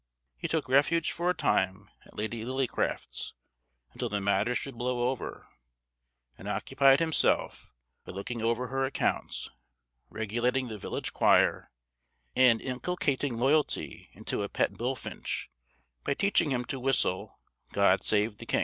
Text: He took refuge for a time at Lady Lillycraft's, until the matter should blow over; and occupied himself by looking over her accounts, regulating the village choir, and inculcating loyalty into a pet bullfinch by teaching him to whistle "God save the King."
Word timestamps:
He 0.35 0.47
took 0.47 0.67
refuge 0.67 1.11
for 1.11 1.29
a 1.29 1.35
time 1.35 1.91
at 2.07 2.15
Lady 2.17 2.43
Lillycraft's, 2.43 3.35
until 3.93 4.09
the 4.09 4.19
matter 4.19 4.55
should 4.55 4.75
blow 4.75 5.11
over; 5.11 5.47
and 6.39 6.47
occupied 6.47 6.99
himself 6.99 7.69
by 8.03 8.11
looking 8.11 8.41
over 8.41 8.69
her 8.69 8.83
accounts, 8.83 9.51
regulating 10.09 10.69
the 10.69 10.79
village 10.79 11.13
choir, 11.13 11.69
and 12.35 12.59
inculcating 12.63 13.37
loyalty 13.37 14.09
into 14.13 14.41
a 14.41 14.49
pet 14.49 14.73
bullfinch 14.73 15.51
by 16.03 16.15
teaching 16.15 16.49
him 16.51 16.65
to 16.65 16.79
whistle 16.79 17.37
"God 17.71 18.03
save 18.03 18.39
the 18.39 18.47
King." 18.47 18.59